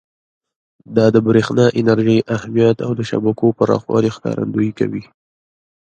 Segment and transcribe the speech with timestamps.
[0.95, 5.03] دا د برېښنا انرژۍ اهمیت او د شبکو پراخوالي ښکارندویي کوي.